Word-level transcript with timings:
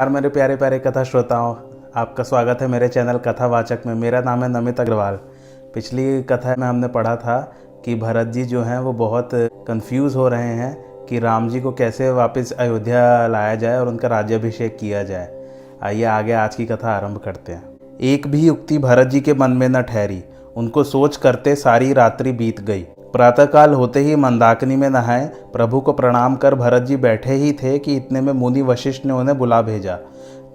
यार 0.00 0.08
मेरे 0.08 0.28
प्यारे 0.28 0.56
प्यारे 0.56 0.78
कथा 0.78 1.04
श्रोताओं। 1.04 1.56
आपका 1.96 2.24
स्वागत 2.24 2.58
है 2.60 2.68
मेरे 2.68 2.88
चैनल 2.88 3.18
कथावाचक 3.18 3.78
में। 3.86 3.94
मेरा 3.94 4.20
नाम 4.20 4.42
है 4.42 4.48
नमित 4.48 4.80
अग्रवाल। 4.80 5.14
पिछली 5.74 6.22
कथा 6.22 6.54
में 6.58 6.66
हमने 6.66 6.88
पढ़ा 6.88 7.16
था 7.16 7.52
कि 7.84 7.94
भरत 7.94 8.26
जी 8.26 8.44
जो 8.44 8.62
हैं, 8.62 8.78
वो 8.78 8.92
बहुत 8.92 9.30
कंफ्यूज 9.34 10.16
हो 10.16 10.28
रहे 10.28 10.54
हैं 10.54 11.06
कि 11.06 11.18
राम 11.18 11.48
जी 11.48 11.60
को 11.60 11.72
कैसे 11.72 12.10
वापस 12.10 12.52
अयोध्या 12.52 13.26
लाया 13.26 13.54
जाए 13.54 13.78
और 13.78 13.88
उनका 13.88 14.08
राज्याभिषेक 14.08 14.78
किया 14.78 15.02
जाए। 15.02 15.48
आइए, 15.82 16.04
आगे 16.04 16.32
आज 16.32 16.54
की 16.54 16.66
कथा 16.66 16.92
आरंभ 16.92 17.18
करते 17.18 17.52
हैं। 17.52 17.62
एक 18.00 18.26
भी 18.26 18.46
युक्ति 18.46 18.78
भरत 18.78 19.06
जी 19.06 19.20
के 19.20 19.34
मन 19.34 19.50
में 19.50 19.68
न 19.68 19.82
ठहरी। 19.82 20.24
उनको 20.56 20.84
सोच 20.84 21.16
करते 21.16 21.54
सारी 21.54 21.92
रात्रि 21.92 22.32
बीत 22.32 22.60
गई। 22.60 22.86
प्रातःकाल 23.12 23.74
होते 23.74 24.00
ही 24.00 24.16
मंदाकिनी 24.16 24.76
में 24.76 24.88
नहाए, 24.90 25.26
प्रभु 25.52 25.80
को 25.80 25.92
प्रणाम 25.92 26.36
कर 26.36 26.54
भरत 26.54 26.82
जी 26.82 26.96
बैठे 26.96 27.32
ही 27.32 27.52
थे 27.52 27.78
कि 27.78 27.96
इतने 27.96 28.20
में 28.20 28.32
मुनि 28.32 28.62
वशिष्ठ 28.62 29.06
ने 29.06 29.12
उन्हें 29.12 29.38
बुला 29.38 29.62
भेजा। 29.62 29.98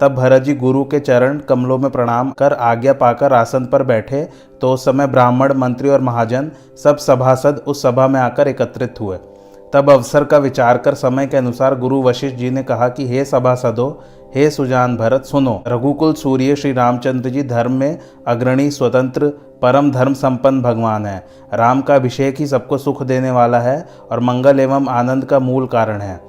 तब 0.00 0.14
भरत 0.14 0.42
जी 0.42 0.54
गुरु 0.54 0.84
के 0.84 0.98
चरण 1.00 1.38
कमलों 1.38 1.78
में 1.78 1.90
प्रणाम 1.90 2.30
कर 2.30 2.52
आज्ञा 2.52 2.92
पाकर 2.92 3.32
आसन 3.32 3.64
पर 3.64 3.82
बैठे 3.82 4.28
तो 4.60 4.72
उस 4.72 4.84
समय 4.84 5.06
ब्राह्मण, 5.06 5.52
मंत्री 5.52 5.88
और 5.88 6.00
महाजन 6.00 6.50
सब 6.84 6.96
सभासद 6.96 7.62
उस 7.66 7.82
सभा 7.82 8.06
में 8.08 8.20
आकर 8.20 8.48
एकत्रित 8.48 9.00
हुए। 9.00 9.18
तब 9.72 9.90
अवसर 9.90 10.24
का 10.24 10.38
विचार 10.38 10.78
कर 10.78 10.94
समय 10.94 11.26
के 11.26 11.36
अनुसार 11.36 11.78
गुरु 11.78 12.02
वशिष्ठ 12.02 12.36
जी 12.36 12.50
ने 12.50 12.62
कहा 12.62 12.88
कि, 12.88 13.08
हे 13.08 13.24
सभासदों 13.24 13.90
हे 14.34 14.50
सुजान 14.50 14.96
भरत, 14.96 15.24
सुनो। 15.24 15.62
रघुकुल 15.68 16.12
सूर्य 16.12 16.56
श्री 16.56 16.72
रामचंद्र 16.72 17.30
जी 17.30 17.42
धर्म 17.42 17.72
में 17.72 17.98
अग्रणी, 18.26 18.70
स्वतंत्र, 18.70 19.26
परम 19.62 19.90
धर्म 19.90 20.14
संपन्न 20.14 20.62
भगवान 20.62 21.06
है। 21.06 21.26
राम 21.54 21.80
का 21.80 21.94
अभिषेक 21.94 22.36
ही 22.38 22.46
सबको 22.46 22.78
सुख 22.78 23.02
देने 23.02 23.30
वाला 23.30 23.58
है 23.58 23.88
और 24.12 24.20
मंगल 24.20 24.60
एवं 24.60 24.86
आनंद 24.86 25.24
का 25.24 25.38
मूल 25.38 25.66
कारण 25.66 26.00
है। 26.00 26.20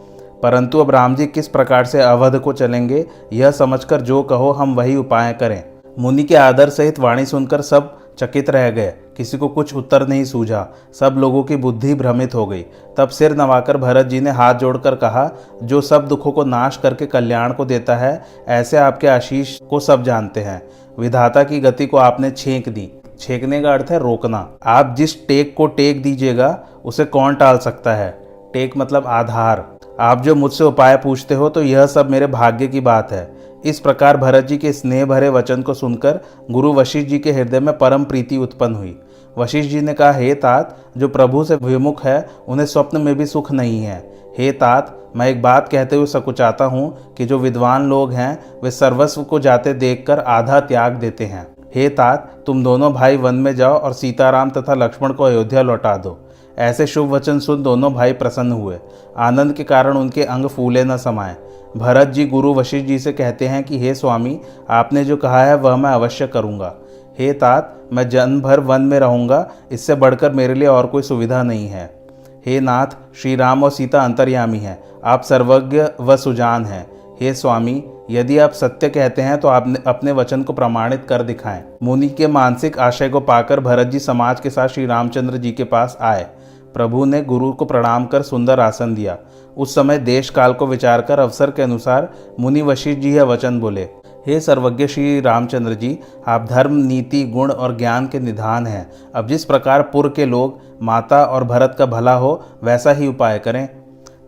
परंतु 0.44 0.80
अब 0.80 0.92
राम 0.92 1.16
जी 1.16 1.26
किस 1.26 1.48
प्रकार 1.48 1.86
से 1.86 2.02
अवध 2.02 2.39
को 2.39 2.54
चलेंगे, 2.54 3.06
यह 3.34 3.52
समझकर 3.52 4.02
जो 4.02 4.23
कहो 4.23 4.52
हम 4.52 4.76
वही 4.76 4.95
उपाय 4.95 5.34
करें। 5.34 5.64
मुनि 6.00 6.23
के 6.23 6.36
आदर 6.36 6.70
सहित 6.70 7.00
वाणी 7.00 7.26
सुनकर 7.26 7.61
सब 7.61 7.98
चकित 8.17 8.50
रह 8.50 8.70
गए। 8.70 8.94
किसी 9.17 9.38
को 9.38 9.48
कुछ 9.48 9.76
उत्तर 9.76 10.08
नहीं 10.08 10.23
सूझा। 10.23 10.67
सब 11.00 11.16
लोगों 11.17 11.44
की 11.44 11.55
बुद्धि 11.55 11.94
भ्रमित 11.94 12.36
हो 12.36 12.48
गई। 12.48 12.66
तब 12.98 13.10
सिर 13.10 13.36
नवाकर 13.36 13.78
भरत 13.78 14.05
जी 14.05 14.20
ने 14.20 14.30
हाथ 14.30 14.55
जोड़कर 14.55 14.95
कहा, 14.95 15.32
जो 15.64 15.82
सब 15.82 16.08
दुखों 16.08 16.32
को 16.32 16.44
नाश 16.44 16.77
करके 16.77 17.06
कल्याण 17.06 17.54
को 17.54 17.66
देता 17.66 17.95
है, 17.95 18.23
ऐसे 18.48 18.77
आपके 18.77 19.08
आशीष 19.08 19.60
को 19.60 19.80
सब 19.80 20.04
जानते 20.04 20.39
हैं। 20.39 20.70
विधाता 21.00 21.44
की 21.44 21.60
गति 21.60 21.88
को 21.88 21.98
आपने 21.98 22.32
छेंक 22.32 22.70
दी। 22.70 22.92
छेकने 23.20 23.61
का 23.61 23.73
अर्थ 23.73 23.86
है 23.92 24.00
रोकना। 24.00 24.52
आप 24.66 24.95
जिस 24.98 25.27
टेक 25.27 25.56
को 25.58 25.67
टेक 25.67 26.04
दीजिएगा, 26.04 26.64
उसे 26.86 27.06
कौन 27.06 27.36
टाल 27.36 27.58
सकता 27.58 27.94
है? 27.94 28.27
टेक 28.54 28.77
मतलब 28.77 29.08
आधार। 29.08 29.77
आप 30.00 30.22
जो 30.22 30.36
मुझसे 30.36 30.64
उपाय 30.64 30.98
पूछते 30.98 31.36
हो 31.36 31.50
तो 31.50 31.61
यह 31.64 31.86
सब 31.86 32.10
मेरे 32.10 32.27
भाग्य 32.27 32.67
की 32.67 32.80
बात 32.80 33.11
है। 33.11 33.36
इस 33.66 33.80
प्रकार 33.80 34.18
भरत 34.18 34.45
जी 34.45 34.58
के 34.58 34.73
स्नेह 34.73 35.06
भरे 35.06 35.30
वचन 35.30 35.62
को 35.62 35.73
सुनकर 35.73 36.20
गुरु 36.52 36.73
वशिष्ठ 36.73 37.10
जी 37.10 37.20
के 37.20 37.32
हृदय 37.32 37.60
में 37.60 37.78
परम 37.78 38.04
प्रीति 38.04 38.38
उत्पन्न 38.38 38.76
हुई। 38.76 38.95
वशिष्ठ 39.38 39.70
जी 39.70 39.82
ने 39.82 39.94
कहा, 39.94 40.12
हे 40.12 40.34
तात, 40.36 40.78
जो 40.98 41.08
प्रभु 41.08 41.44
से 41.44 41.56
विमुख 41.56 42.06
है, 42.06 42.30
उन्हें 42.48 42.66
स्वप्न 42.66 43.02
में 43.02 43.16
भी 43.18 43.26
सुख 43.26 43.52
नहीं 43.52 43.84
है। 43.84 44.14
हे 44.38 44.52
तात, 44.52 45.12
मैं 45.16 45.28
एक 45.28 45.42
बात 45.42 45.70
कहते 45.70 45.95
हुए 45.95 46.06
सकुचाता 46.06 46.66
हूँ 46.66 47.16
कि 47.18 47.26
जो 47.26 47.40
विद्वान 47.40 47.90
लोग 47.90 48.12
हैं, 48.12 48.62
वे 48.64 48.72
सर्वस्व 48.72 49.23
को 49.23 49.40
जाते 49.40 49.74
देखकर 49.74 50.20
आधा 50.20 50.60
त्याग 50.60 50.95
देते 50.95 51.26
हैं। 51.26 51.48
हे 51.76 51.89
तात, 51.89 52.44
तुम 52.45 52.64
दोनों 52.64 52.94
भाई 52.94 53.18
वन 53.18 53.36
में 53.36 53.56
जाओ 53.56 53.78
और 53.78 53.94
सीताराम 53.94 54.50
तथा 54.50 54.74
लक्ष्मण 54.74 55.14
को 55.14 55.24
अयोध्या 55.24 55.62
लौटा 55.62 55.98
दो। 55.98 56.27
ऐसे 56.60 56.88
शुभ 56.88 57.10
वचन 57.10 57.40
सुन 57.40 57.64
दोनों 57.64 57.94
भाई 57.94 58.14
प्रसन्न 58.14 58.52
हुए। 58.52 58.78
आनंद 59.18 59.54
के 59.54 59.64
कारण 59.64 59.98
उनके 59.98 60.23
अंग 60.23 60.45
फूले 60.45 60.84
न 60.84 60.98
समाए 60.98 61.36
भरत 61.78 62.08
जी 62.08 62.26
गुरु 62.26 62.54
वशिष्ठ 62.54 62.88
जी 62.88 63.00
से 63.00 63.14
कहते 63.14 63.48
हैं 63.48 63.64
कि, 63.64 63.80
हे 63.80 63.95
स्वामी, 63.95 64.40
आपने 64.70 65.06
जो 65.06 65.18
कहा 65.18 65.44
है, 65.44 65.56
वह 65.56 65.76
मैं 65.76 65.90
अवश्य 65.90 66.28
करूँगा। 66.28 66.76
हे 67.20 67.34
तात, 67.34 67.82
मैं 67.94 68.10
जन्म 68.10 68.42
भर 68.42 68.60
वन 68.60 68.82
में 68.82 69.00
रहूँगा, 69.00 69.50
इससे 69.72 69.95
बढ़कर 69.95 70.32
मेरे 70.32 70.54
लिए 70.54 70.68
और 70.68 70.88
कोई 70.88 71.02
सुविधा 71.02 71.44
नहीं 71.44 71.68
है। 71.68 72.00
हे 72.45 72.60
नाथ 72.60 72.88
श्री 73.16 73.36
राम 73.36 73.64
और 73.64 73.72
सीता 73.72 74.02
अंतर्यामी 74.02 74.58
हैं। 74.58 74.84
आप 75.06 75.22
सर्वज्ञ 75.22 75.84
व 76.02 76.18
सुजान 76.18 76.66
हैं। 76.66 76.88
हे 77.22 77.34
स्वामी, 77.34 77.84
यदि 78.12 78.38
आप 78.38 78.52
सत्य 78.52 78.89
कहते 78.89 79.22
हैं 79.22 79.38
तो 79.38 79.48
आपने 79.48 79.80
अपने 79.88 80.12
वचन 80.12 80.44
को 80.44 80.54
प्रमाणित 80.54 81.06
कर 81.10 81.22
दिखाएँ। 81.22 81.64
मुनि 81.84 82.10
के 82.10 82.28
मानसिक 82.28 82.80
आशय 82.80 83.10
को 83.10 83.20
पाकर 83.20 83.60
भरत 83.60 83.88
जी 83.88 84.00
समाज 84.00 84.39
के 84.39 84.50
साथ 84.50 84.68
श्री 84.68 84.86
रामचंद्र 84.86 85.38
जी 85.38 85.52
के 85.52 85.64
पास 85.64 85.98
आए। 86.02 86.28
प्रभु 86.77 87.05
ने 87.05 87.21
गुरु 87.21 87.52
को 87.52 87.65
प्रणाम 87.65 88.05
कर 88.05 88.21
सुंदर 88.21 88.60
आसन 88.60 88.95
दिया। 88.95 89.17
उस 89.58 89.76
समय 89.76 89.98
देश 89.98 90.30
काल 90.30 90.54
को 90.54 90.67
विचार 90.67 91.02
कर 91.02 91.20
अवसर 91.20 91.52
के 91.52 91.61
अनुसार 91.61 92.10
मुनि 92.39 92.61
वशिष्ठ 92.61 92.99
जी 92.99 93.15
यह 93.15 93.23
वचन 93.23 93.60
बोले, 93.60 93.83
हे 94.27 94.39
सर्वज्ञ 94.39 94.88
श्री 94.88 95.20
रामचंद्र 95.21 95.73
जी, 95.73 95.99
आप 96.27 96.45
धर्म, 96.49 96.76
नीति, 96.76 97.23
गुण 97.23 97.52
और 97.52 97.77
ज्ञान 97.77 98.08
के 98.08 98.20
निधान 98.20 98.67
हैं। 98.67 98.92
अब 99.15 99.27
जिस 99.27 99.45
प्रकार 99.45 99.82
पुर 99.82 100.14
के 100.15 100.26
लोग, 100.26 100.60
माता 100.83 101.23
और 101.23 101.43
भरत 101.43 101.76
का 101.80 101.86
भला 101.86 102.14
हो, 102.14 102.43
वैसा 102.64 102.92
ही 102.92 103.08
उपाय 103.08 103.39
करें। 103.39 103.67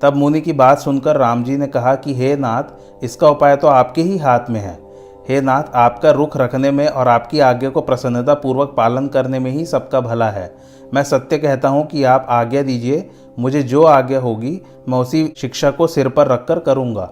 तब 0.02 0.16
मुनि 0.16 0.42
की 0.42 0.54
बात 0.54 0.80
सुनकर 0.80 1.18
राम 1.18 1.44
जी 1.44 1.58
ने 1.58 1.68
कहा 1.68 1.96
कि, 1.96 2.14
हे 2.14 2.36
नाथ, 2.36 2.64
इसका 3.04 3.30
उपाय 3.30 3.56
तो 3.56 3.68
आपके 3.68 4.02
ही 4.02 4.18
हाथ 4.18 4.50
में 4.50 4.60
है। 4.60 4.89
हे 5.30 5.42
नाथ, 5.42 5.64
आपका 5.76 6.12
रुख 6.12 6.38
रखने 6.38 6.72
में 6.72 6.88
और 6.88 7.08
आपकी 7.08 7.40
आज्ञा 7.40 7.70
को 7.70 7.82
प्रसन्नता 7.82 8.34
पूर्वक 8.34 8.74
पालन 8.78 9.08
करने 9.08 9.40
में 9.40 9.52
ही 9.52 9.66
सबका 9.66 10.02
भला 10.02 10.30
है। 10.30 10.56
मैं 10.94 11.04
सत्य 11.04 11.38
कहता 11.38 11.70
हूँ 11.70 11.88
कि 11.88 12.04
आप 12.04 12.26
आज्ञा 12.30 12.62
दीजिए, 12.62 13.10
मुझे 13.40 13.64
जो 13.64 13.84
आज्ञा 13.84 14.20
होगी, 14.20 14.62
मैं 14.90 14.98
उसी 14.98 15.34
शिक्षा 15.38 15.72
को 15.72 15.88
सिर 15.88 16.10
पर 16.10 16.28
रखकर 16.28 16.60
करूँगा। 16.60 17.12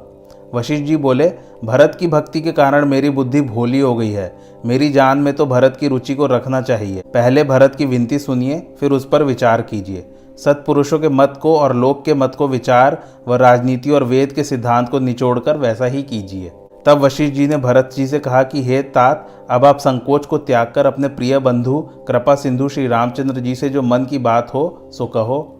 वशिष्ठ 0.55 0.83
जी 0.83 0.97
बोले, 0.97 1.33
भरत 1.65 1.97
की 1.99 2.07
भक्ति 2.07 2.41
के 2.41 2.51
कारण 2.51 2.85
मेरी 2.85 3.09
बुद्धि 3.09 3.41
भोली 3.41 3.79
हो 3.79 3.95
गई 3.95 4.11
है। 4.11 4.37
मेरी 4.65 4.89
जान 4.89 5.17
में 5.17 5.33
तो 5.33 5.45
भरत 5.45 5.77
की 5.79 5.87
रुचि 5.87 6.15
को 6.15 6.25
रखना 6.25 6.61
चाहिए। 6.61 7.01
पहले 7.13 7.43
भरत 7.43 7.75
की 7.75 7.85
विनती 7.85 8.19
सुनिए, 8.19 8.67
फिर 8.79 8.91
उस 8.91 9.05
पर 9.05 9.23
विचार 9.23 9.61
कीजिए। 9.61 10.05
सत्पुरुषों 10.37 10.99
के 10.99 11.09
मत 11.09 11.39
को 11.41 11.57
और 11.59 11.75
लोक 11.75 12.05
के 12.05 12.13
मत 12.13 12.35
को 12.35 12.47
विचार 12.47 13.03
व 13.27 13.35
राजनीति 13.35 13.89
और 13.89 14.03
वेद 14.03 14.31
के 14.31 14.43
सिद्धांत 14.43 14.89
को 14.89 14.99
निचोड़कर 14.99 15.57
वैसा 15.57 15.85
ही 15.85 16.03
कीजिए। 16.03 16.51
तब 16.85 16.97
वशिष्ठ 16.97 17.33
जी 17.33 17.47
ने 17.47 17.57
भरत 17.57 17.89
जी 17.95 18.07
से 18.07 18.19
कहा 18.19 18.43
कि, 18.43 18.63
हे 18.63 18.81
तात, 18.81 19.47
अब 19.49 19.65
आप 19.65 19.77
संकोच 19.77 20.25
को 20.25 20.37
त्याग 20.37 20.71
कर 20.75 20.85
अपने 20.85 21.07
प्रिय 21.07 21.39
बंधु 21.39 21.89
कृपा 22.07 22.35
सिंधु 22.35 22.69
श्री 22.69 22.87
रामचंद्र 22.87 23.39
जी 23.39 23.55
से 23.55 23.69
जो 23.69 23.81
मन 23.81 24.05
की 24.05 24.17
बात 24.17 24.53
हो, 24.53 24.89
सो 24.93 25.05
कहो। 25.05 25.53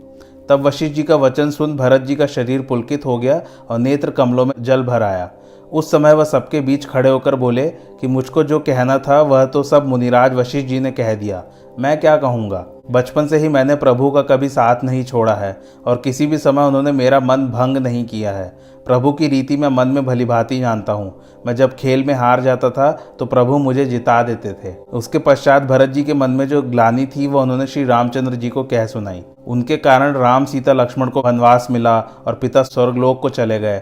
तब 0.49 0.61
वशिष्ठ 0.61 0.95
जी 0.95 1.03
का 1.03 1.15
वचन 1.15 1.49
सुन 1.49 1.75
भरत 1.75 2.01
जी 2.01 2.15
का 2.15 2.25
शरीर 2.25 2.61
पुलकित 2.61 3.05
हो 3.05 3.17
गया 3.17 3.41
और 3.69 3.79
नेत्र 3.79 4.11
कमलों 4.11 4.45
में 4.45 4.53
जल 4.59 4.83
भर 4.83 5.03
आया। 5.03 5.31
उस 5.73 5.91
समय 5.91 6.13
वह 6.13 6.23
सबके 6.23 6.61
बीच 6.61 6.85
खड़े 6.85 7.09
होकर 7.09 7.35
बोले 7.35 7.67
कि, 7.69 8.07
मुझको 8.07 8.43
जो 8.43 8.59
कहना 8.59 8.97
था, 8.97 9.21
वह 9.21 9.45
तो 9.45 9.63
सब 9.63 9.87
मुनिराज 9.87 10.33
वशिष्ठ 10.33 10.67
जी 10.67 10.79
ने 10.79 10.91
कह 10.91 11.13
दिया। 11.13 11.43
मैं 11.77 12.00
क्या 12.00 12.15
कहूँगा? 12.18 12.65
बचपन 12.91 13.27
से 13.27 13.38
ही 13.38 13.47
मैंने 13.50 13.75
प्रभु 13.75 14.09
का 14.12 14.21
कभी 14.21 14.47
साथ 14.50 14.83
नहीं 14.83 15.03
छोड़ा 15.03 15.33
है 15.33 15.57
और 15.88 15.95
किसी 15.95 16.27
भी 16.27 16.38
समय 16.38 16.63
उन्होंने 16.63 16.91
मेरा 16.91 17.19
मन 17.19 17.45
भंग 17.47 17.77
नहीं 17.77 18.03
किया 18.06 18.31
है। 18.31 18.47
प्रभु 18.85 19.12
की 19.12 19.27
रीति 19.27 19.57
मैं 19.57 19.69
मन 19.69 19.88
में 19.88 20.06
भली 20.06 20.25
भांति 20.25 20.59
जानता 20.59 20.94
हूँ। 20.94 21.13
मैं 21.45 21.56
जब 21.56 21.75
खेल 21.75 22.03
में 22.03 22.13
हार 22.13 22.41
जाता 22.41 22.69
था 22.69 22.91
तो 23.19 23.25
प्रभु 23.25 23.57
मुझे 23.57 23.85
जिता 23.85 24.21
देते 24.24 24.53
थे। 24.53 24.74
उसके 24.94 25.19
पश्चात 25.19 25.63
भरत 25.63 25.89
जी 25.89 26.03
के 26.03 26.13
मन 26.13 26.31
में 26.31 26.47
जो 26.47 26.62
ग्लानी 26.62 27.06
थी 27.06 27.27
वह 27.27 27.41
उन्होंने 27.41 27.68
श्री 27.68 27.83
रामचंद्र 27.85 28.35
जी 28.35 28.50
को 28.50 28.63
कह 28.63 28.85
सुनाई। 28.85 29.24
उनके 29.47 29.77
कारण 29.77 30.13
राम 30.13 30.45
सीता 30.45 30.74
लक्ष्मण 30.74 31.09
को 31.09 31.21
वनवास 31.21 31.68
मिला 31.71 32.00
और 32.00 32.33
पिता 32.33 32.63
स्वर्गलोक 32.63 33.21
को 33.21 33.29
चले 33.29 33.59
गए। 33.59 33.81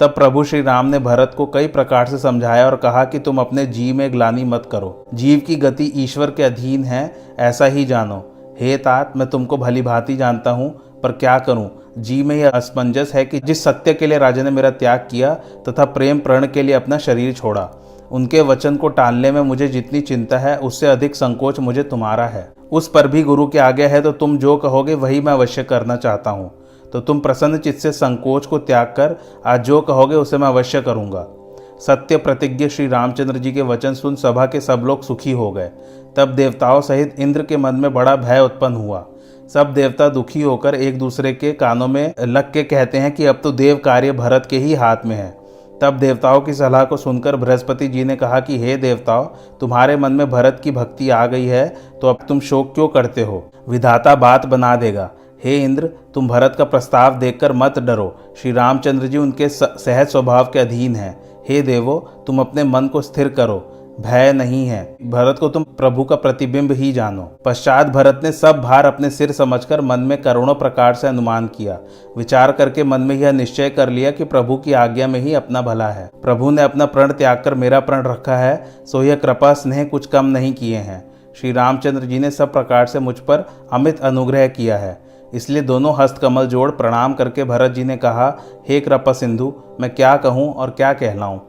तब 0.00 0.10
प्रभु 0.10 0.42
श्री 0.44 0.60
राम 0.62 0.86
ने 0.86 0.98
भरत 0.98 1.34
को 1.36 1.44
कई 1.46 1.66
प्रकार 1.66 2.06
से 2.06 2.18
समझाया 2.18 2.64
और 2.66 2.74
कहा 2.76 3.04
कि 3.04 3.18
तुम 3.18 3.38
अपने 3.38 3.64
जीव 3.66 3.94
में 3.96 4.12
ग्लानी 4.12 4.42
मत 4.44 4.68
करो। 4.72 5.06
जीव 5.14 5.38
की 5.38 5.56
गति 5.56 5.84
ईश्वर 5.96 6.30
के 6.30 6.42
अधीन 6.42 6.84
है, 6.84 7.14
ऐसा 7.38 7.64
ही 7.66 7.84
जानो। 7.84 8.18
हे 8.60 8.76
तात, 8.76 9.12
मैं 9.16 9.28
तुमको 9.30 9.56
भली 9.56 9.82
भांति 9.82 10.16
जानता 10.16 10.50
हूँ, 10.50 10.68
पर 11.02 11.12
क्या 11.12 11.38
करूँ? 11.38 11.68
जी 11.98 12.22
में 12.22 12.34
यह 12.36 12.50
असमंजस 12.50 13.12
है 13.14 13.24
कि 13.24 13.40
जिस 13.40 13.62
सत्य 13.64 13.94
के 13.94 14.06
लिए 14.06 14.18
राजा 14.18 14.42
ने 14.42 14.50
मेरा 14.50 14.70
त्याग 14.72 15.06
किया, 15.10 15.32
तथा 15.68 15.84
प्रेम 15.86 16.18
प्रण 16.18 16.46
के 16.46 16.62
लिए 16.62 16.74
अपना 16.74 16.98
शरीर 16.98 17.32
छोड़ा, 17.32 17.68
उनके 18.10 18.40
वचन 18.42 18.76
को 18.76 18.88
टालने 18.90 19.30
में 19.32 19.40
मुझे 19.40 19.68
जितनी 19.68 20.00
चिंता 20.00 20.38
है, 20.38 20.56
उससे 20.58 20.86
अधिक 20.86 21.16
संकोच 21.16 21.60
मुझे 21.60 21.82
तुम्हारा 21.84 22.26
है। 22.26 22.48
उस 22.72 22.88
पर 22.88 23.08
भी 23.08 23.22
गुरु 23.22 23.46
के 23.46 23.58
आगे 23.58 23.86
है 23.86 24.02
तो 24.02 24.12
तुम 24.12 24.38
जो 24.38 24.56
कहोगे, 24.56 24.94
वही 24.94 25.20
मैं 25.20 25.32
अवश्य 25.32 25.64
करना 25.64 25.96
चाहता 25.96 26.30
हूँ। 26.30 26.50
तो 26.92 27.00
तुम 27.00 27.20
प्रसन्न 27.20 27.58
चित्त 27.58 27.78
से 27.78 27.92
संकोच 27.92 28.46
को 28.46 28.58
त्याग 28.58 28.86
कर, 28.86 29.16
आज 29.46 29.64
जो 29.64 29.80
कहोगे 29.80 30.16
उसे 30.16 30.38
मैं 30.38 30.48
अवश्य 30.48 30.82
करूँगा। 30.82 31.26
सत्य 31.80 32.16
प्रतिज्ञ 32.16 32.68
श्री 32.68 32.86
रामचंद्र 32.88 33.38
जी 33.38 33.52
के 33.52 33.62
वचन 33.62 33.94
सुन 33.94 34.14
सभा 34.14 34.46
के 34.46 34.60
सब 34.60 34.82
लोग 34.84 35.02
सुखी 35.02 35.32
हो 35.32 35.50
गए। 35.52 35.70
तब 36.16 36.28
देवताओं 36.28 36.80
सहित 36.80 37.16
इंद्र 37.20 37.42
के 37.42 37.56
मन 37.56 37.74
में 37.74 37.92
बड़ा 37.94 38.16
भय 38.16 38.40
उत्पन्न 38.40 38.74
हुआ। 38.74 39.04
सब 39.54 39.72
देवता 39.74 40.08
दुखी 40.08 40.42
होकर 40.42 40.74
एक 40.74 40.98
दूसरे 40.98 41.32
के 41.32 41.52
कानों 41.52 41.88
में 41.88 42.14
लग 42.20 42.52
के 42.52 42.62
कहते 42.62 42.98
हैं 42.98 43.14
कि 43.14 43.26
अब 43.26 43.40
तो 43.42 43.52
देव 43.52 43.76
कार्य 43.76 44.12
भरत 44.12 44.46
के 44.50 44.58
ही 44.58 44.74
हाथ 44.74 44.96
में 45.06 45.16
है। 45.16 45.46
तब 45.82 45.98
देवताओं 45.98 46.40
की 46.40 46.54
सलाह 46.54 46.84
को 46.84 46.96
सुनकर 46.96 47.36
बृहस्पति 47.36 47.88
जी 47.88 48.04
ने 48.04 48.16
कहा 48.16 48.40
कि, 48.40 48.58
हे 48.58 48.76
देवताओं, 48.76 49.26
तुम्हारे 49.60 49.96
मन 49.96 50.12
में 50.12 50.30
भरत 50.30 50.60
की 50.64 50.70
भक्ति 50.70 51.10
आ 51.10 51.26
गई 51.26 51.46
है 51.46 51.68
तो 52.00 52.08
अब 52.08 52.18
तुम 52.28 52.40
शोक 52.40 52.74
क्यों 52.74 52.88
करते 52.88 53.22
हो? 53.22 53.44
विधाता 53.68 54.14
बात 54.14 54.46
बना 54.46 54.76
देगा। 54.76 55.10
हे 55.44 55.64
इंद्र, 55.64 55.86
तुम 56.14 56.28
भरत 56.28 56.54
का 56.58 56.64
प्रस्ताव 56.64 57.18
देखकर 57.18 57.52
मत 57.52 57.78
डरो। 57.78 58.34
श्री 58.42 58.52
रामचंद्र 58.52 59.06
जी 59.06 59.18
उनके 59.18 59.48
सहज 59.48 60.08
स्वभाव 60.08 60.44
के 60.44 60.58
अधीन 60.58 60.96
हैं। 60.96 61.22
हे 61.48 61.62
देवो, 61.62 62.24
तुम 62.26 62.40
अपने 62.40 62.64
मन 62.64 62.86
को 62.86 63.02
स्थिर 63.02 63.28
करो। 63.28 63.72
भय 64.00 64.32
नहीं 64.32 64.66
है। 64.66 64.96
भरत 65.02 65.36
को 65.38 65.48
तुम 65.48 65.62
प्रभु 65.62 66.04
का 66.04 66.16
प्रतिबिंब 66.16 66.72
ही 66.72 66.92
जानो। 66.92 67.38
पश्चात 67.44 67.86
भरत 67.86 68.20
ने 68.24 68.32
सब 68.32 68.60
भार 68.60 68.86
अपने 68.86 69.10
सिर 69.10 69.32
समझकर 69.32 69.80
मन 69.80 70.00
में 70.00 70.22
करोड़ों 70.22 70.54
प्रकार 70.54 70.94
से 70.94 71.08
अनुमान 71.08 71.46
किया। 71.46 71.78
विचार 72.16 72.52
करके 72.52 72.84
मन 72.84 73.00
में 73.00 73.16
यह 73.16 73.32
निश्चय 73.32 73.70
कर 73.70 73.88
लिया 73.88 74.10
कि 74.10 74.24
प्रभु 74.24 74.56
की 74.56 74.72
आज्ञा 74.72 75.06
में 75.06 75.20
ही 75.20 75.34
अपना 75.34 75.62
भला 75.62 75.88
है। 75.88 76.10
प्रभु 76.22 76.50
ने 76.50 76.62
अपना 76.62 76.86
प्रण 76.86 77.12
त्याग 77.12 77.42
कर 77.44 77.54
मेरा 77.54 77.80
प्रण 77.80 78.02
रखा 78.02 78.36
है, 78.36 78.66
सो 78.86 79.02
यह 79.02 79.16
कृपा 79.16 79.52
स्नेह 79.52 79.84
कुछ 79.84 80.06
कम 80.06 80.26
नहीं 80.26 80.52
किए 80.52 80.76
हैं। 80.76 81.04
श्री 81.40 81.52
रामचंद्र 81.52 82.02
जी 82.02 82.18
ने 82.18 82.30
सब 82.30 82.52
प्रकार 82.52 82.86
से 82.86 82.98
मुझ 82.98 83.18
पर 83.18 83.46
अमित 83.72 84.00
अनुग्रह 84.00 84.48
किया 84.48 84.78
है। 84.78 85.05
इसलिए 85.34 85.62
दोनों 85.62 85.94
हस्त 85.96 86.18
कमल 86.18 86.46
जोड़ 86.46 86.70
प्रणाम 86.70 87.14
करके 87.14 87.44
भरत 87.44 87.70
जी 87.70 87.84
ने 87.84 87.96
कहा, 87.96 88.38
हे 88.68 88.80
कृपा 88.80 89.12
सिंधु, 89.12 89.54
मैं 89.80 89.94
क्या 89.94 90.16
कहूँ 90.16 90.54
और 90.54 90.70
क्या 90.70 90.92
कहलाऊँ? 90.92 91.40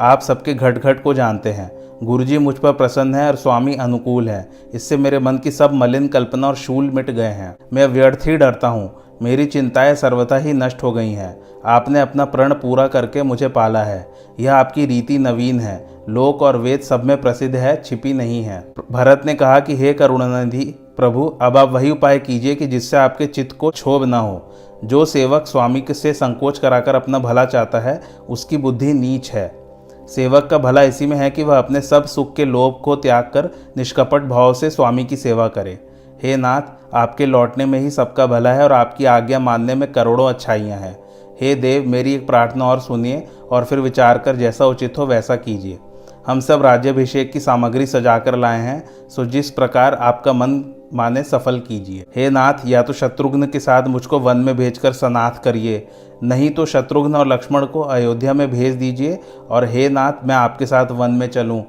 आप 0.00 0.20
सबके 0.20 0.54
घट 0.54 0.78
घट 0.78 1.02
को 1.02 1.14
जानते 1.14 1.50
हैं। 1.50 1.76
गुरुजी 2.02 2.38
मुझ 2.38 2.58
पर 2.58 2.72
प्रसन्न 2.72 3.14
है 3.14 3.28
और 3.28 3.36
स्वामी 3.36 3.74
अनुकूल 3.74 4.28
है। 4.28 4.50
इससे 4.74 4.96
मेरे 4.96 5.18
मन 5.18 5.38
की 5.38 5.50
सब 5.50 5.72
मलिन 5.72 6.08
कल्पना 6.08 6.48
और 6.48 6.54
शूल 6.54 6.90
मिट 6.90 7.10
गए 7.10 7.22
हैं। 7.22 7.56
मैं 7.72 7.86
व्यर्थ 7.86 8.18
ही 8.26 8.36
डरता 8.36 8.68
हूँ। 8.68 8.96
मेरी 9.22 9.46
चिंताएँ 9.46 9.94
सर्वथा 9.94 10.36
ही 10.36 10.52
नष्ट 10.52 10.82
हो 10.82 10.92
गई 10.92 11.12
हैं। 11.12 11.42
आपने 11.64 12.00
अपना 12.00 12.24
प्रण 12.24 12.54
पूरा 12.54 12.86
करके 12.86 13.22
मुझे 13.22 13.48
पाला 13.48 13.82
है। 13.82 14.08
यह 14.40 14.54
आपकी 14.54 14.86
रीति 14.86 15.18
नवीन 15.18 15.60
है। 15.60 15.88
लोक 16.08 16.42
और 16.42 16.56
वेद 16.56 16.80
सब 16.80 17.04
में 17.04 17.20
प्रसिद्ध 17.20 17.56
है, 17.56 17.82
छिपी 17.82 18.12
नहीं 18.12 18.42
है। 18.42 18.74
भरत 18.92 19.22
ने 19.26 19.34
कहा 19.34 19.60
कि, 19.60 19.76
हे 19.76 19.92
करुणानिधि 19.92 20.85
प्रभु, 20.96 21.38
अब 21.42 21.56
आप 21.56 21.70
वही 21.70 21.90
उपाय 21.90 22.18
कीजिए 22.18 22.54
कि 22.54 22.66
जिससे 22.66 22.96
आपके 22.96 23.26
चित्त 23.26 23.56
को 23.56 23.70
क्षोभ 23.70 24.04
ना 24.04 24.18
हो। 24.18 24.54
जो 24.84 25.04
सेवक 25.04 25.46
स्वामी 25.46 25.84
से 25.90 26.12
संकोच 26.12 26.58
कराकर 26.58 26.94
अपना 26.94 27.18
भला 27.18 27.44
चाहता 27.44 27.80
है, 27.80 28.00
उसकी 28.28 28.56
बुद्धि 28.56 28.92
नीच 28.92 29.30
है। 29.30 29.66
सेवक 30.08 30.48
का 30.50 30.58
भला 30.58 30.82
इसी 30.82 31.06
में 31.06 31.16
है 31.16 31.30
कि 31.30 31.42
वह 31.42 31.58
अपने 31.58 31.80
सब 31.80 32.04
सुख 32.04 32.36
के 32.36 32.44
लोभ 32.44 32.80
को 32.84 32.96
त्याग 32.96 33.24
कर 33.24 33.50
निष्कपट 33.76 34.22
भाव 34.22 34.54
से 34.54 34.70
स्वामी 34.70 35.04
की 35.04 35.16
सेवा 35.16 35.48
करे। 35.48 35.78
हे 36.22 36.36
नाथ, 36.36 36.62
आपके 36.94 37.26
लौटने 37.26 37.66
में 37.66 37.80
ही 37.80 37.90
सबका 37.90 38.26
भला 38.26 38.52
है 38.52 38.64
और 38.64 38.72
आपकी 38.72 39.04
आज्ञा 39.04 39.38
मानने 39.38 39.74
में 39.74 39.92
करोड़ों 39.92 40.28
अच्छाइयाँ 40.28 40.78
हैं। 40.78 40.98
हे 41.40 41.54
देव, 41.54 41.88
मेरी 41.88 42.14
एक 42.14 42.26
प्रार्थना 42.26 42.66
और 42.66 42.80
सुनिए 42.80 43.26
और 43.50 43.64
फिर 43.64 43.80
विचार 43.80 44.18
कर 44.18 44.36
जैसा 44.36 44.66
उचित 44.66 44.98
हो 44.98 45.06
वैसा 45.06 45.36
कीजिए। 45.36 45.78
हम 46.26 46.40
सब 46.40 46.62
राज्याभिषेक 46.62 47.32
की 47.32 47.40
सामग्री 47.40 47.86
सजा 47.86 48.18
कर 48.18 48.36
लाए 48.36 48.60
हैं, 48.60 49.08
सो 49.08 49.24
जिस 49.24 49.50
प्रकार 49.50 49.94
आपका 49.94 50.32
मन 50.32 50.64
माने 50.94 51.22
सफल 51.22 51.58
कीजिए। 51.58 52.04
हे 52.16 52.30
नाथ, 52.30 52.54
या 52.66 52.82
तो 52.82 52.92
शत्रुघ्न 52.92 53.46
के 53.46 53.60
साथ 53.60 53.82
मुझको 53.82 54.18
वन 54.18 54.36
में 54.36 54.56
भेजकर 54.56 54.92
सनाथ 54.92 55.42
करिए, 55.44 55.86
नहीं 56.22 56.50
तो 56.50 56.66
शत्रुघ्न 56.66 57.14
और 57.14 57.26
लक्ष्मण 57.26 57.66
को 57.66 57.80
अयोध्या 57.80 58.32
में 58.32 58.50
भेज 58.50 58.74
दीजिए, 58.74 59.18
और 59.50 59.64
हे 59.64 59.88
नाथ, 59.88 60.12
मैं 60.24 60.34
आपके 60.34 60.66
साथ 60.66 60.86
वन 60.90 61.10
में 61.10 61.26
चलूँ। 61.26 61.62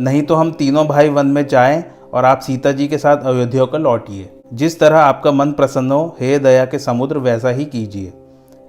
नहीं 0.00 0.22
तो 0.22 0.34
हम 0.34 0.50
तीनों 0.50 0.86
भाई 0.86 1.08
वन 1.08 1.26
में 1.26 1.46
जाएँ 1.46 1.84
और 2.14 2.24
आप 2.24 2.40
सीता 2.40 2.72
जी 2.72 2.88
के 2.88 2.98
साथ 2.98 3.16
अयोध्या 3.16 3.64
को 3.64 3.78
लौटिए। 3.78 4.30
जिस 4.52 4.78
तरह 4.80 4.98
आपका 4.98 5.32
मन 5.32 5.52
प्रसन्न 5.52 5.92
हो, 5.92 6.16
हे 6.20 6.38
दया 6.38 6.64
के 6.64 6.78
समुद्र, 6.78 7.18
वैसा 7.18 7.48
ही 7.48 7.64
कीजिए। 7.64 8.12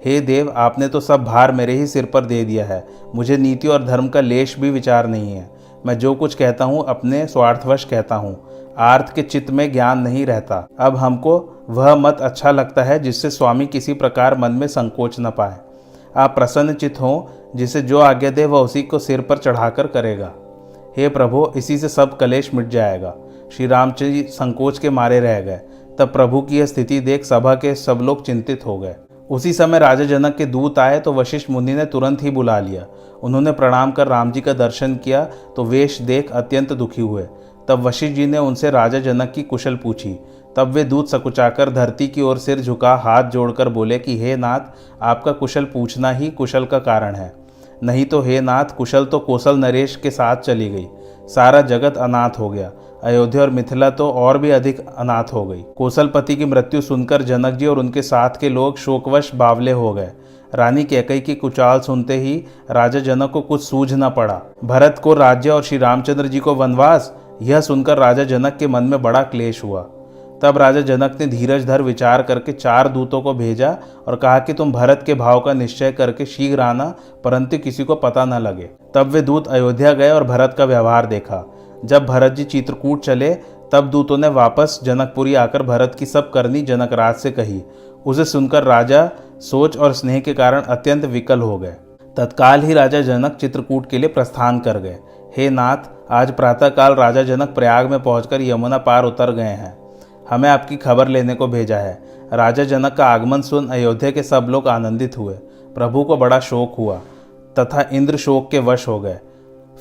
हे 0.06 0.20
देव, 0.20 0.52
आपने 0.56 0.88
तो 0.88 1.00
सब 1.00 1.24
भार 1.24 1.52
मेरे 1.52 1.72
ही 1.72 1.86
सिर 1.86 2.04
पर 2.04 2.24
दे 2.24 2.44
दिया 2.44 2.64
है। 2.64 2.88
मुझे 3.14 3.36
नीति 3.36 3.68
और 3.68 3.84
धर्म 3.84 4.08
का 4.08 4.20
लेश 4.20 4.58
भी 4.58 4.70
विचार 4.70 5.06
नहीं 5.06 5.32
है। 5.32 5.50
मैं 5.86 5.98
जो 5.98 6.14
कुछ 6.14 6.34
कहता 6.34 6.64
हूँ, 6.64 6.84
अपने 6.88 7.26
स्वार्थवश 7.26 7.84
कहता 7.84 8.14
हूँ। 8.14 8.48
आर्थ 8.78 9.14
के 9.14 9.22
चित्त 9.22 9.50
में 9.50 9.72
ज्ञान 9.72 9.98
नहीं 9.98 10.26
रहता। 10.26 10.68
अब 10.80 10.96
हमको 10.96 11.64
वह 11.70 11.94
मत 11.94 12.18
अच्छा 12.20 12.50
लगता 12.50 12.82
है, 12.82 12.98
जिससे 12.98 13.30
स्वामी 13.30 13.66
किसी 13.66 13.94
प्रकार 13.94 14.38
मन 14.38 14.52
में 14.52 14.66
संकोच 14.66 15.16
न 15.20 15.30
पाए। 15.30 15.56
आप 16.16 16.34
प्रसन्न 16.34 16.74
चित्त 16.74 17.00
हों, 17.00 17.48
जिसे 17.56 17.82
जो 17.82 17.98
आज्ञा 17.98 18.30
दे, 18.30 18.44
वह 18.44 18.60
उसी 18.60 18.82
को 18.82 18.98
सिर 18.98 19.20
पर 19.20 19.38
चढ़ाकर 19.38 19.86
करेगा। 19.86 20.32
हे 20.96 21.08
प्रभु, 21.08 21.52
इसी 21.56 21.78
से 21.78 21.88
सब 21.88 22.16
कलेश 22.16 22.54
मिट 22.54 22.68
जाएगा। 22.68 23.14
श्री 23.52 23.66
रामचंद्र 23.66 24.28
संकोच 24.28 24.78
के 24.78 24.90
मारे 24.90 25.20
रह 25.20 25.40
गए। 25.40 25.60
तब 25.98 26.12
प्रभु 26.12 26.40
की 26.40 26.58
यह 26.58 26.66
स्थिति 26.66 27.00
देख 27.00 27.24
सभा 27.24 27.54
के 27.54 27.74
सब 27.74 27.98
लोग 28.02 28.26
चिंतित 28.26 28.66
हो 28.66 28.78
गए। 28.78 28.94
उसी 29.30 29.52
समय 29.52 29.78
राजा 29.78 30.04
जनक 30.04 30.36
के 30.36 30.46
दूत 30.46 30.78
आए 30.78 31.00
तो 31.00 31.12
वशिष्ठ 31.12 31.50
मुनि 31.50 31.74
ने 31.74 31.84
तुरंत 31.84 32.22
ही 32.22 32.30
बुला 32.30 32.60
लिया। 32.60 32.86
उन्होंने 33.22 33.52
प्रणाम 33.52 33.92
कर 33.92 34.08
राम 34.08 34.32
जी 34.32 34.40
का 34.40 34.52
दर्शन 34.52 34.94
किया 34.96 35.24
तो 35.56 35.64
वेश 35.64 36.00
देख 36.02 36.30
अत्यंत 36.30 36.72
दुखी 36.72 37.02
हुए। 37.02 37.22
तब 37.68 37.82
वशिष्ठ 37.82 38.14
जी 38.14 38.26
ने 38.26 38.38
उनसे 38.38 38.70
राजा 38.70 38.98
जनक 38.98 39.32
की 39.34 39.42
कुशल 39.42 39.76
पूछी। 39.76 40.18
तब 40.56 40.68
वे 40.68 40.84
दूत 40.84 41.08
सकुचाकर 41.08 41.70
धरती 41.70 42.08
की 42.08 42.22
ओर 42.22 42.38
सिर 42.38 42.60
झुका 42.60 42.94
हाथ 42.94 43.24
जोड़कर 43.24 43.68
बोले 43.68 43.98
कि, 43.98 44.18
हे 44.18 44.36
नाथ, 44.36 44.60
आपका 45.02 45.32
कुशल 45.32 45.64
पूछना 45.64 46.10
ही 46.10 46.30
कुशल 46.30 46.64
का 46.64 46.78
कारण 46.78 47.14
है। 47.14 47.32
नहीं 47.82 48.04
तो 48.06 48.20
हे 48.22 48.40
नाथ, 48.40 48.64
कुशल 48.64 49.04
तो 49.04 49.18
कौशल 49.18 49.56
नरेश 49.56 49.96
के 49.96 50.10
साथ 50.10 50.36
चली 50.36 50.68
गई। 50.68 50.86
सारा 51.28 51.60
जगत 51.60 51.96
अनाथ 51.96 52.38
हो 52.38 52.50
गया। 52.50 52.72
अयोध्या 53.06 53.42
और 53.42 53.50
मिथिला 53.50 53.88
तो 53.90 54.10
और 54.10 54.38
भी 54.38 54.50
अधिक 54.50 54.80
अनाथ 54.88 55.32
हो 55.32 55.44
गई। 55.46 55.62
कौशलपति 55.76 56.36
की 56.36 56.44
मृत्यु 56.44 56.80
सुनकर 56.80 57.22
जनक 57.22 57.54
जी 57.54 57.66
और 57.66 57.78
उनके 57.78 58.02
साथ 58.02 58.40
के 58.40 58.48
लोग 58.48 58.78
शोकवश 58.78 59.30
बावले 59.34 59.72
हो 59.72 59.92
गए। 59.92 60.10
रानी 60.54 60.84
कैकई 60.84 61.20
की 61.20 61.34
कुचाल 61.34 61.80
सुनते 61.80 62.16
ही 62.16 62.34
राजा 62.70 63.00
जनक 63.00 63.30
को 63.30 63.40
कुछ 63.40 63.62
सूझ 63.62 63.92
न 63.92 64.08
पड़ा। 64.10 64.40
भरत 64.64 64.98
को 64.98 65.14
राज्य 65.14 65.50
और 65.50 65.62
श्री 65.62 65.78
रामचंद्र 65.78 66.26
जी 66.26 66.38
को 66.38 66.54
वनवास, 66.54 67.12
यह 67.42 67.60
सुनकर 67.60 67.98
राजा 67.98 68.24
जनक 68.24 68.56
के 68.56 68.66
मन 68.66 68.84
में 68.84 69.02
बड़ा 69.02 69.22
क्लेश 69.22 69.64
हुआ। 69.64 69.86
तब 70.42 70.58
राजा 70.58 70.80
जनक 70.80 71.16
ने 71.20 71.26
धीरज 71.26 71.66
धर 71.66 71.82
विचार 71.82 72.22
करके 72.22 72.52
चार 72.52 72.88
दूतों 72.88 73.20
को 73.22 73.34
भेजा 73.34 73.76
और 74.08 74.16
कहा 74.16 74.38
कि 74.38 74.52
तुम 74.52 74.72
भरत 74.72 75.02
के 75.06 75.14
भाव 75.14 75.40
का 75.40 75.52
निश्चय 75.52 75.92
करके 75.92 76.26
शीघ्र 76.26 76.60
आना, 76.60 76.94
परंतु 77.24 77.58
किसी 77.58 77.84
को 77.84 77.94
पता 77.94 78.24
न 78.24 78.38
लगे। 78.38 78.70
तब 78.94 79.10
वे 79.10 79.22
दूत 79.22 79.48
अयोध्या 79.48 79.92
गए 79.92 80.10
और 80.10 80.24
भरत 80.24 80.54
का 80.58 80.64
व्यवहार 80.64 81.06
देखा। 81.06 81.44
जब 81.86 82.06
भरत 82.06 82.32
जी 82.32 82.44
चित्रकूट 82.44 83.02
चले, 83.02 83.34
तब 83.72 83.90
दूतों 83.90 84.18
ने 84.18 84.28
वापस 84.28 84.78
जनकपुरी 84.82 85.34
आकर 85.34 85.62
भरत 85.62 85.96
की 85.98 86.06
सब 86.06 86.30
करनी 86.32 86.62
जनकराज 86.62 87.14
से 87.14 87.30
कही। 87.30 87.62
उसे 88.06 88.24
सुनकर 88.24 88.62
राजा 88.62 89.08
सोच 89.40 89.76
और 89.76 89.92
स्नेह 89.92 90.20
के 90.20 90.34
कारण 90.34 90.62
अत्यंत 90.62 91.04
विकल 91.04 91.40
हो 91.40 91.58
गए। 91.58 91.74
तत्काल 92.16 92.62
ही 92.62 92.74
राजा 92.74 93.00
जनक 93.00 93.32
चित्रकूट 93.32 93.90
के 93.90 93.98
लिए 93.98 94.08
प्रस्थान 94.08 94.58
कर 94.58 94.78
गए। 94.78 94.98
हे 95.36 95.50
नाथ, 95.50 95.76
आज 96.10 96.30
प्रातःकाल 96.30 96.94
राजा 96.94 97.22
जनक 97.22 97.48
प्रयाग 97.48 97.90
में 97.90 98.02
पहुंचकर 98.02 98.42
यमुना 98.42 98.78
पार 98.78 99.04
उतर 99.04 99.32
गए 99.32 99.42
हैं। 99.42 99.76
हमें 100.30 100.48
आपकी 100.48 100.76
खबर 100.76 101.08
लेने 101.08 101.34
को 101.34 101.46
भेजा 101.46 101.76
है। 101.76 101.98
राजा 102.32 102.64
जनक 102.64 102.94
का 102.94 103.06
आगमन 103.06 103.42
सुन 103.42 103.68
अयोध्या 103.68 104.10
के 104.10 104.22
सब 104.22 104.46
लोग 104.50 104.68
आनंदित 104.68 105.18
हुए। 105.18 105.34
प्रभु 105.74 106.04
को 106.04 106.16
बड़ा 106.16 106.40
शोक 106.40 106.74
हुआ, 106.78 106.96
तथा 107.58 107.88
इंद्र 107.92 108.16
शोक 108.16 108.50
के 108.50 108.58
वश 108.58 108.88
हो 108.88 109.00
गए। 109.00 109.18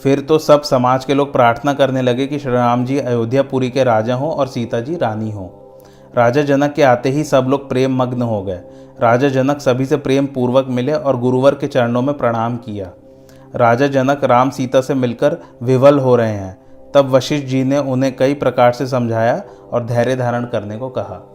फिर 0.04 0.20
तो 0.20 0.38
सब 0.38 0.62
समाज 0.62 1.06
के 1.06 1.14
लोग 1.14 1.34
प्रार्थना 1.34 1.74
करने 1.74 2.02
लगे 2.02 2.28
कि 2.28 2.40
श्री 2.40 2.52
राम 2.52 2.86
जी 2.86 3.00
अयोध्यापुरी 3.00 3.70
के 3.70 3.84
राजा 3.84 4.16
हों 4.16 4.32
और 4.32 4.48
सीता 4.48 4.80
जी 4.80 4.96
रानी 4.96 5.32
हों। 5.32 5.48
राजा 6.18 6.42
जनक 6.42 6.74
के 6.74 6.84
आते 6.84 7.10
ही 7.10 7.24
सब 7.24 7.46
लोग 7.50 7.70
प्रेम 7.70 7.96
मग्न 7.96 8.22
हो 8.22 8.44
गए। 8.44 8.60
राजा 9.02 9.30
जनक 9.30 9.60
सभी 9.60 9.86
से 9.86 9.98
प्रेम 9.98 10.26
पूर्वक 10.26 10.68
मिले 10.70 10.94
और 10.94 11.18
गुरुवर 11.18 11.56
के 11.56 11.68
चरणों 11.68 12.02
में 12.02 12.18
प्रणाम 12.18 12.58
किया। 12.58 12.92
राजा 13.56 13.88
जनक 13.88 14.24
राम 14.24 14.50
सीता 14.50 14.82
से 14.82 14.94
मिलकर 14.94 15.38
विवल 15.64 16.00
हो 16.00 16.16
रहे 16.16 16.34
हैं। 16.34 16.58
तब 16.94 17.10
वशिष्ठ 17.10 17.48
जी 17.48 17.64
ने 17.64 17.78
उन्हें 17.78 18.16
कई 18.16 18.34
प्रकार 18.34 18.72
से 18.72 18.88
समझाया 18.88 19.44
और 19.74 19.86
धैर्य 19.86 20.16
धारण 20.16 20.46
करने 20.46 20.78
को 20.78 20.90
कहा। 20.90 21.35